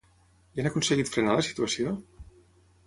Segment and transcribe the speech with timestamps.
[0.57, 1.95] I han aconseguit frenar la situació?